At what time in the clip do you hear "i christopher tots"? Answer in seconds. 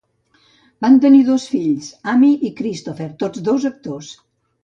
2.49-3.45